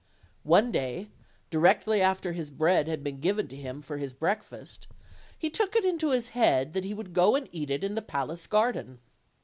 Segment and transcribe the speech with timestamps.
[0.45, 1.09] One day,
[1.51, 4.87] directly after his bread had been given to him for his breakfast,
[5.37, 8.01] he took it into his head that he would go and eat it in the
[8.01, 8.97] palace garden.